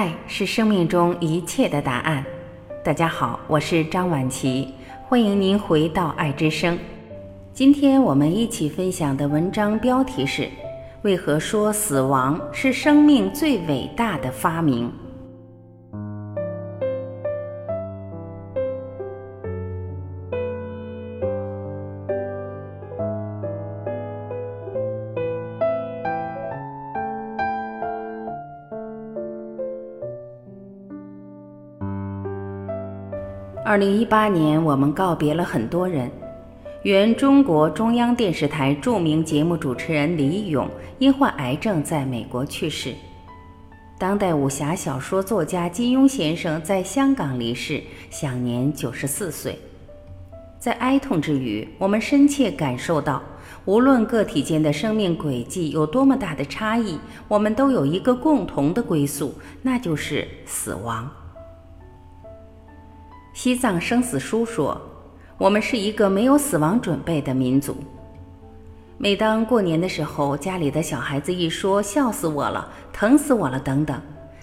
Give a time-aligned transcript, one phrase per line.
[0.00, 2.24] 爱是生命中一切的答案。
[2.82, 4.72] 大家好，我是张晚琪，
[5.06, 6.78] 欢迎您回到爱之声。
[7.52, 10.48] 今天我们一起分享的文章标题是：
[11.02, 14.90] 为何说死亡是生命最伟大的发明？
[33.70, 36.10] 二零一八年，我们告别了很多人。
[36.82, 42.92] 原中国中央电视台著名节目主持人李咏因患癌症在美国去世。
[43.96, 47.80] 当代武侠小说作家金庸先生在香港离世，
[48.10, 49.56] 享年九十四岁。
[50.58, 53.22] 在哀痛之余，我们深切感受到，
[53.66, 61.08] 无论个体间的生命轨迹有多么大的差异，我们都有一个共同的归宿，那就是死亡。
[63.32, 64.78] 西藏生死书说
[65.38, 67.76] ：“我们是一个没有死亡准备的民族。
[68.98, 73.98] 每当过年的时候，家里的小孩子一说‘笑死我了，疼死我了’等等，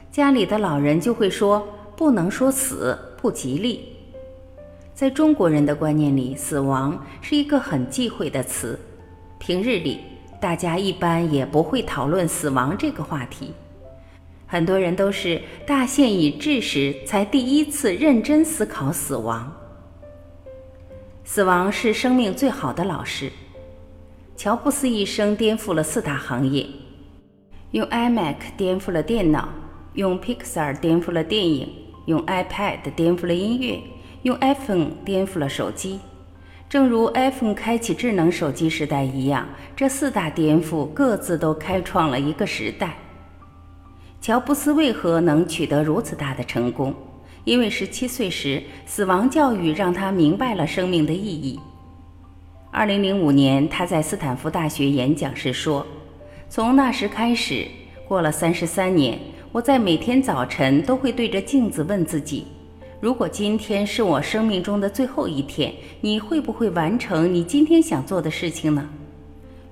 [0.09, 3.93] 家里的老人就会说‘不能说死，不吉利’。
[4.95, 8.79] 在中国人的观念里，死亡是一个很忌讳的词。
[9.37, 9.99] 平日里，
[10.39, 13.53] 大家一般也不会讨论死亡这个话题。”
[14.47, 19.53] 很多人都是大限已至时才第一次认真思考死亡。
[21.25, 23.29] 死亡是生命最好的老师。
[24.37, 26.65] 乔布斯一生颠覆了四大行业：
[27.71, 29.49] 用 iMac 颠覆了电脑，
[29.93, 31.67] 用 Pixar 颠覆了电影，
[32.05, 33.77] 用 iPad 颠覆了音乐，
[34.21, 35.99] 用 iPhone 颠覆了手机。
[36.69, 39.45] 正如 iPhone 开启智能手机时代一样，
[39.75, 42.95] 这四大颠覆各自都开创了一个时代。
[44.19, 46.93] 乔布斯为何能取得如此大的成功？
[47.45, 51.57] 因为十七岁时，死亡教育让他明白了生命的意义。
[52.71, 55.85] 二零零五年，他在斯坦福大学演讲时说
[56.49, 57.65] ：“从那时开始，
[58.05, 59.17] 过了三十三年，
[59.53, 62.47] 我在每天早晨都会对着镜子问自己：
[62.99, 68.89] 如果今天是我生命中的最后一天，你会不会完成你今天想做的事情呢？”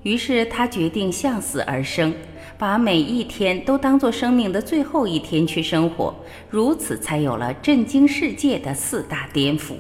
[0.06, 2.14] 于是他决定向死而生。
[2.58, 6.16] 把每一天都当作生命的最后一天去生活，
[6.50, 9.74] 如此才有了震惊世界的四大颠覆。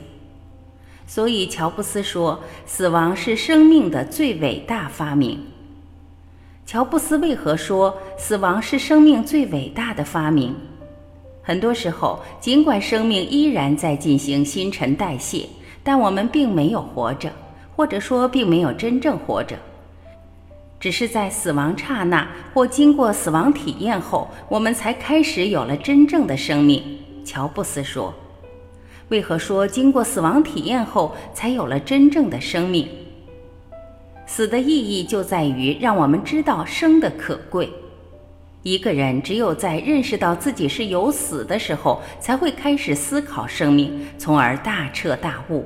[1.07, 5.39] 所以，乔布斯说：“死亡是生命的最伟大发明。”
[6.67, 10.53] 乔布斯为何说死亡是生命最伟大的发明？
[11.41, 15.47] 很多时候，尽管生命依然在进行新陈代谢，
[15.81, 17.31] 但我们并没有活着，
[17.73, 19.55] 或者说，并没有真正活着。
[20.79, 26.83] 只是在死亡刹那或经过死亡体验后，我们才开始有了真正的生命。
[27.23, 28.13] 乔布斯说
[29.09, 32.87] ：“为何说经过死亡体验后才有了真正的生命？
[34.27, 37.71] 死的意义就在于让我们知道生的可贵。
[38.61, 45.65] 一个人只有在认识到自己是有死的时候，才会开始思考生命，从而大彻大悟。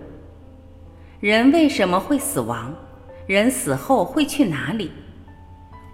[1.19, 2.73] 人为什么会死亡？”
[3.29, 4.89] 人死后会去哪里？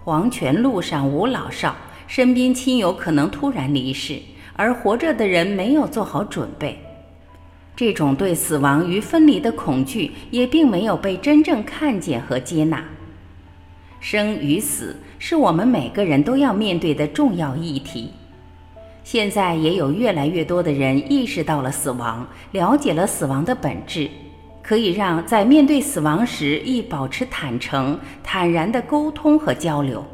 [0.02, 1.76] 黄泉路上无老少，
[2.06, 4.18] 身边亲友可能突然离世，
[4.54, 6.78] 而活着的人没有做好准备。
[7.76, 12.82] 这种对死亡与分离的恐惧，也并没有被真正看见和接纳。
[14.00, 18.12] 生与死是我们每个人都要面对的重要议题。
[19.04, 24.08] 现在也有越来越多的人意识到了死亡，了解了死亡的本质。
[24.66, 30.04] 可以让在面对死亡时亦保持坦诚、坦然的沟通和交流。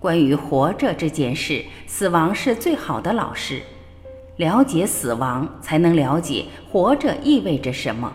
[0.00, 3.62] 关于活着这件事，死亡是最好的老师。
[4.38, 8.12] 了解死亡，才能了解活着意味着什么。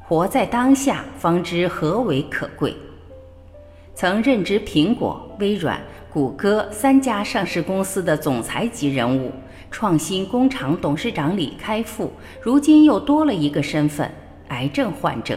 [0.00, 2.74] 活在当下，方知何为可贵。
[3.94, 5.78] 曾任职苹果、微软、
[6.10, 9.30] 谷歌三家上市公司的总裁级人物。
[9.74, 14.08] 创新工厂董事长李开复，如今又多了一个身份——
[14.50, 15.36] 癌症患者。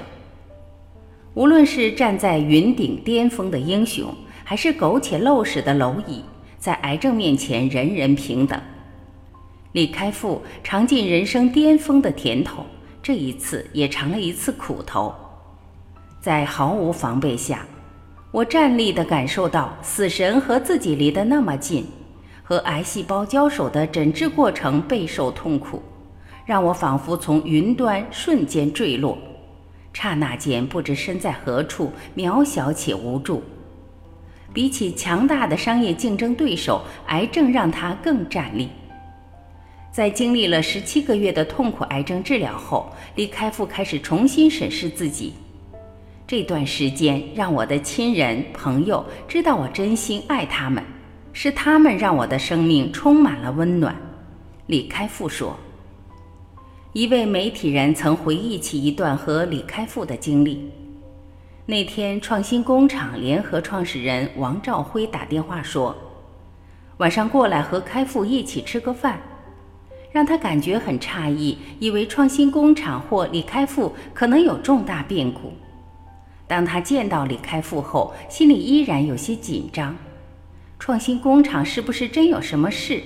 [1.34, 4.14] 无论是站在云顶巅峰的英雄，
[4.44, 6.22] 还是苟且陋室的蝼蚁，
[6.60, 8.62] 在癌症面前人人平等。
[9.72, 12.64] 李开复尝尽人生巅峰的甜头，
[13.02, 15.12] 这一次也尝了一次苦头。
[16.22, 17.66] 在毫无防备下，
[18.32, 21.84] 我站立地感受到死神和自己离得那么近。
[22.48, 25.84] 和癌细胞交手的诊治过程备受痛苦，
[26.46, 29.18] 让我仿佛从云端瞬间坠落，
[29.92, 33.44] 刹那间不知身在何处，渺小且无助。
[34.54, 38.70] 比起强大的商业竞争对手，癌症让他更站立。
[39.92, 45.34] 在经历了十七个月的痛苦癌症治疗后，李开复开始重新审视自己。
[46.26, 50.82] 这段时间让我的亲人朋友知道我真心爱他们，
[51.40, 53.96] 是他们让我的生命充满了温暖。
[54.66, 55.56] 李开复说。
[56.94, 60.68] 一位媒体人曾回忆起一段和李开复的经历。
[61.68, 65.96] 那天，创新工厂联合创始人王兆辉打电话说，
[66.98, 69.22] 晚上过来和开复一起吃个饭，
[70.12, 75.54] 让他感觉很诧异，以为创新工厂或李开复可能有重大变故。
[76.48, 79.96] 当他见到李开复后，心里依然有些紧张，
[80.80, 83.02] 创新工厂是不是真有什么事？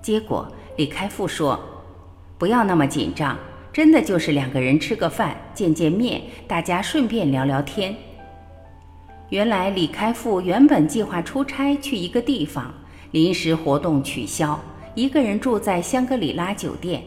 [0.00, 1.58] 结果，李开复说。
[2.38, 3.38] 不要那么紧张，
[3.72, 7.94] 真的就是两个人吃个饭、见见面，大家顺便聊聊天。
[9.28, 12.72] 原来李开复原本计划出差去一个地方，
[13.12, 14.58] 临时活动取消，
[14.94, 17.02] 一个人住在香格里拉酒店。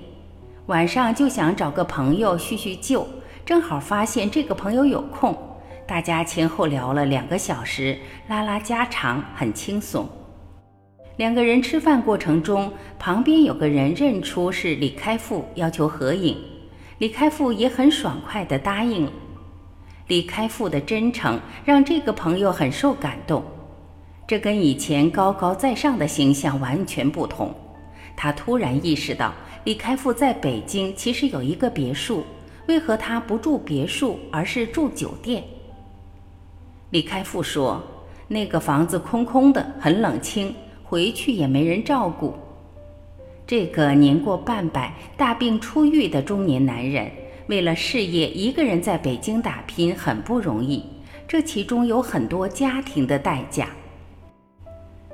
[0.68, 3.08] 晚上就想找个朋友叙叙旧，
[3.46, 5.38] 正好发现这个朋友有空，
[5.88, 7.96] 大家前后聊了两个小时，
[8.28, 10.10] 拉拉家常，很轻松。
[11.18, 16.36] 两个人吃饭过程中，旁边有个人认出是李开复，要求合影。
[16.98, 19.12] 李开复也很爽快地答应了。
[20.08, 23.44] 李开复的真诚让这个朋友很受感动，
[24.26, 27.54] 这跟以前高高在上的形象完全不同。
[28.16, 29.32] 他突然意识到，
[29.66, 32.24] 李开复在北京其实有一个别墅，
[32.68, 35.44] 为何他不住别墅，而是住酒店？
[36.92, 37.82] 李开复说
[38.28, 40.54] ：“那个房子空空的，很冷清。”
[40.88, 42.36] 回去也没人照顾，
[43.48, 47.12] 这个年过半百、大病初愈的中年男人，
[47.48, 50.84] 为了事业一个人在北京打拼很不容易，
[51.28, 53.70] 这其中有很多家庭的代价。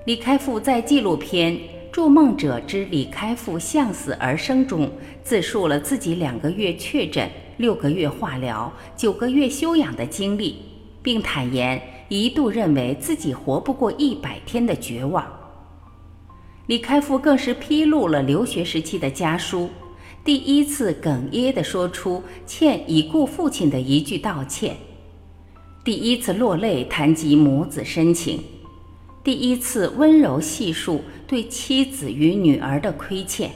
[0.05, 1.53] 李开复在纪录片
[1.89, 4.91] 《筑梦者之李开复向死而生》中，
[5.23, 10.57] 自述了自己两个月确诊、六个月化疗、九个月休养的经历，
[11.01, 15.25] 并坦言一度认为自己活不过一百天的绝望。
[16.67, 19.69] 李开复更是披露了留学时期的家书，
[20.23, 24.77] 第一次哽咽地说出欠已故父亲的一句道歉，
[25.83, 28.39] 第一次落泪谈及母子深情，
[29.23, 33.51] 第一次温柔细述对妻子与女儿的亏欠。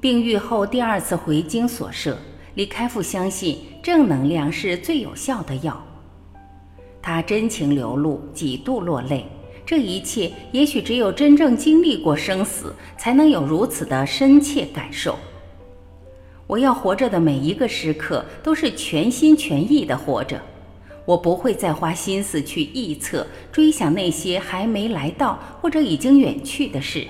[0.00, 2.18] 病愈后第二次回京所设，
[2.54, 5.82] 李开复相信正能量是最有效的药，
[7.00, 9.26] 他真情流露，几度落泪。
[9.64, 15.18] 这一切，也许只有真正经历过生死，才能有如此的深切感受。
[16.46, 20.38] 我要活着的每一个时刻，都是全心全意的活着。
[21.06, 27.06] 我不会再花心思去臆测、追想那些还没来到或者已经远去的事。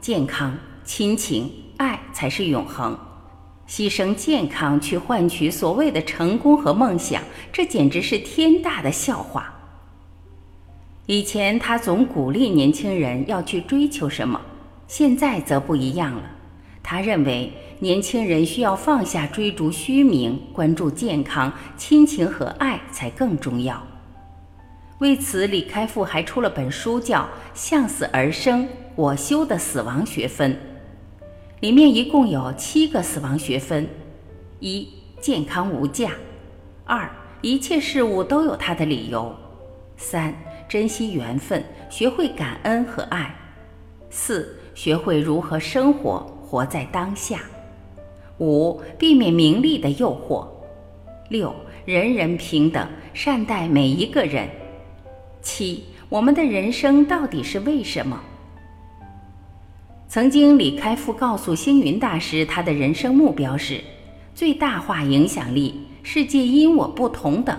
[0.00, 2.98] 健康、亲情、爱才是永恒。
[3.68, 7.22] 牺牲健康去换取所谓的成功和梦想，
[7.52, 9.52] 这简直是天大的笑话。
[11.06, 14.40] 以前他总鼓励年轻人要去追求什么，
[14.86, 16.22] 现在则不一样了。
[16.82, 23.82] 他认为年轻人需要放下追逐虚名，关注健康、亲情和爱才更重要。
[24.98, 27.22] 为此，李开复还出了本书，叫
[27.54, 30.52] 《向死而生：我修的死亡学分》，
[31.64, 33.88] 里面一共有七个死亡学分：
[34.60, 34.86] 一、
[35.18, 36.10] 健康无价；
[36.84, 39.34] 二、一切事物都有它的理由；
[39.96, 40.34] 三。
[40.68, 43.34] 珍惜缘分，学会感恩和爱。
[44.10, 47.40] 四、学会如何生活，活在当下。
[48.40, 50.46] 五、避免名利的诱惑。
[51.30, 51.54] 六、
[51.86, 54.46] 人人平等，善待每一个人。
[55.40, 58.20] 七、我们的人生到底是为什么？
[60.08, 63.80] 曾经，李开复告诉星云大师，他的人生目标是
[64.34, 67.58] 最大化影响力，世界因我不同等。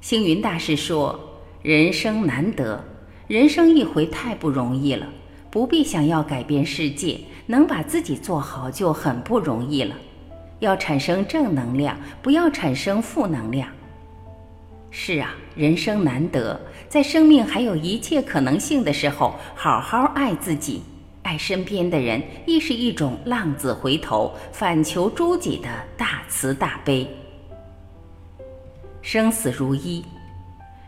[0.00, 1.24] 星云大师说。
[1.60, 2.82] 人生难得，
[3.26, 5.08] 人生一回太不容易了，
[5.50, 9.94] 不必想要改变世界，能把自己做好就很不容易了。
[10.60, 13.68] 要产生正能量，不要产生负能量。
[14.90, 20.82] 是啊，人生难得，在生命还有一切可能性的时候，好好爱自己，
[21.28, 27.06] 爱身边的人，亦是一种浪子回头、反求诸己的大慈大悲。
[29.02, 30.02] 生死如一。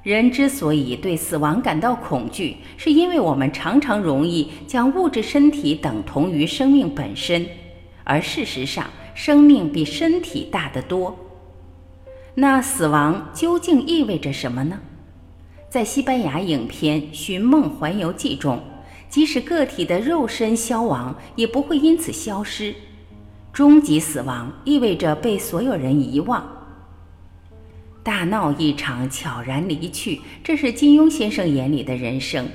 [0.03, 7.47] 人之所以对死亡感到恐惧，是因为我们常常容易将物质身体等同于生命本身，
[8.03, 11.15] 而事实上，生命比身体大得多。
[12.35, 14.81] 那死亡究竟意味着什么呢？
[15.69, 18.59] 在西班牙影片《寻梦环游记》中，
[19.11, 22.75] 即使个体的肉身消亡，也不会因此消失。
[23.53, 26.49] 终极死亡意味着被所有人遗忘。
[28.03, 32.49] 大闹一场，悄然离去，这是金庸先生眼里的人生。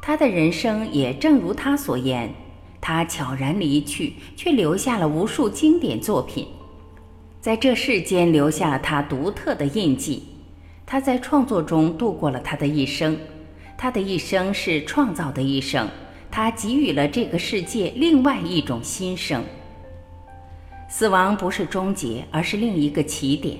[0.00, 2.34] 他的人生也正如他所言，
[2.80, 6.46] 他悄然离去，却留下了无数经典作品，
[7.40, 10.22] 在这世间留下了他独特的印记。
[10.86, 13.16] 他在创作中度过了他的一生，
[13.76, 15.88] 他的一生是创造的一生，
[16.30, 19.42] 他给予了这个世界另外一种新生。
[20.88, 23.58] 死亡不是终结，而是另一个起点。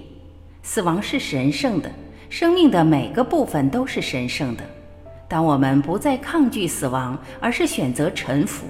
[0.62, 1.90] 死亡是神圣的，
[2.30, 4.64] 生命的每个部分都是神圣的。
[5.28, 8.66] 当我们不再抗拒死亡，而是选择臣服，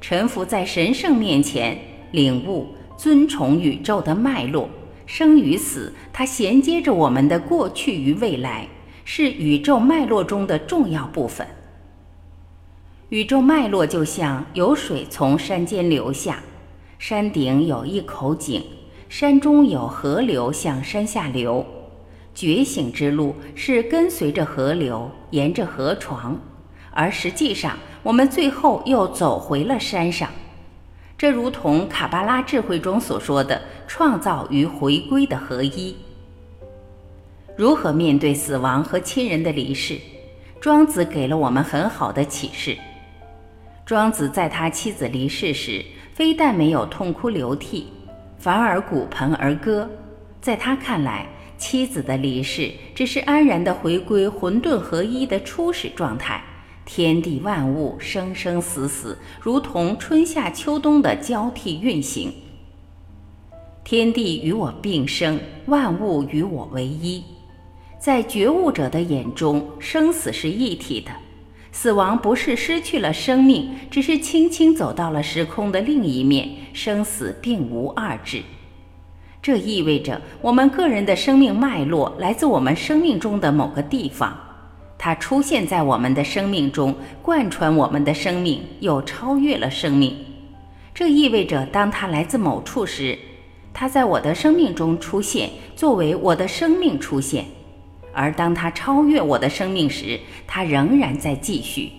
[0.00, 1.78] 臣服在神圣面前，
[2.10, 4.68] 领悟、尊崇宇宙的脉络，
[5.06, 8.68] 生与死，它衔接着我们的过去与未来，
[9.04, 11.46] 是宇宙脉络中的重要部分。
[13.08, 16.38] 宇宙脉络就像有水从山间流下，
[16.98, 18.62] 山顶有一口井。
[19.08, 21.66] 山中有河流向山下流，
[22.34, 26.40] 觉醒之路是跟随着河流，沿着河床，
[26.90, 30.30] 而实际上我们最后又走回了山上。
[31.18, 35.94] 这如同卡巴拉智慧中所说的创造与回归的合一。
[37.56, 39.98] 如何面对死亡和亲人的离世？
[40.60, 42.76] 庄子给了我们很好的启示。
[43.84, 47.88] 庄子在他妻子离世时，非但没有痛哭流涕。
[48.38, 49.88] 反而鼓盆而歌，
[50.40, 51.26] 在他看来，
[51.58, 56.42] 妻子的离世只是安然的回归混沌合一的初始状态。
[56.84, 62.32] 天地万物生生死死，如同春夏秋冬的交替运行。
[63.84, 67.22] 天地与我并生，万物与我为一。
[68.02, 71.12] 在觉悟者的眼中，生死是一体的。
[71.70, 76.48] 死亡不是失去了生命，只是轻轻走到了时空的另一面。
[76.72, 78.42] 生死并无二致，
[79.40, 84.36] 这意味着我们个人的生命脉络来自我们生命中的某个地方，
[84.98, 86.92] 它出现在我们的生命中，
[87.22, 90.16] 贯穿我们的生命，又超越了生命。
[90.92, 93.16] 这意味着，当它来自某处时，
[93.72, 97.44] 它在我的生命中出现，作为我的生命出现。
[98.12, 101.90] 而当它超越我的生命时，它仍然在继续。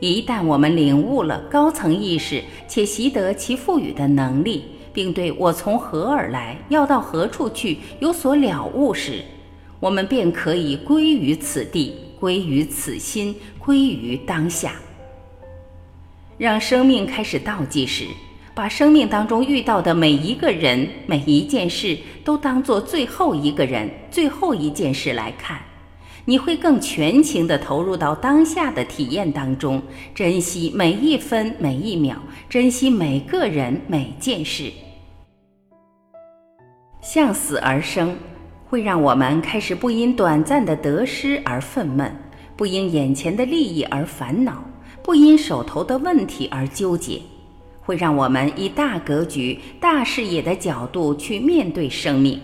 [0.00, 9.22] 一旦我们领悟了高层意识，且习得其赋予的能力，并对我从何而来，要到何处去有所了悟时，
[9.78, 14.72] 我们便可以归于此地，归于此心，归于当下。
[16.38, 18.06] 让生命开始倒计时。
[18.60, 25.58] 把生命当中遇到的每一个人、每一件事都当做最后一个人、最后一件事来看，
[26.26, 29.82] 你会更全情地投入到当下的体验当中，
[30.14, 32.16] 珍惜每一分每一秒，
[32.50, 34.70] 珍惜每个人每件事。
[37.00, 38.14] 向死而生，
[38.68, 42.10] 会让我们开始不因短暂的得失而愤懑，
[42.58, 44.62] 不因眼前的利益而烦恼，
[45.02, 47.22] 不因手头的问题而纠结。
[47.90, 52.40] 会让我们以大格局、大视野的角度去面对生命。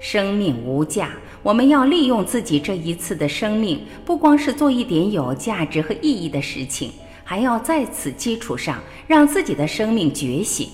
[0.00, 1.10] 生命无价，
[1.42, 6.90] 我们要利用自己这一次的生命，不光是做一点有价值和意义的事情，
[7.24, 10.70] 还要在此基础上让自己的生命觉醒。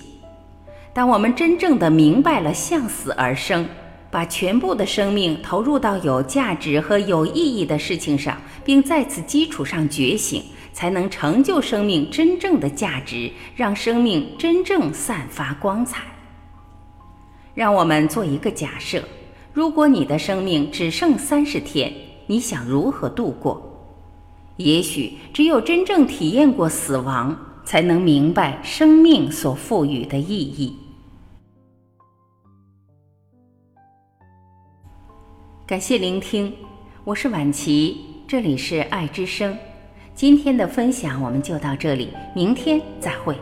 [0.93, 3.67] 当我们真正的明白了向死而生，
[4.09, 10.41] 把全部的生命投入到有价值和有意义的事情上，并在此基础上觉醒。
[10.75, 16.03] 才能成就生命真正的价值，让生命真正散发光彩。
[17.53, 19.01] 让我们做一个假设：
[19.53, 21.93] 如果你的生命只剩三十天，
[22.27, 23.71] 你想如何度过？
[24.57, 30.75] 也许只有真正体验过死亡，才能明白生命所赋予的意义。
[35.65, 36.53] 感谢聆听，
[37.05, 39.57] 我是晚琪，这里是爱之声。
[40.15, 43.35] 今天的分享我们就到这里，明天再会。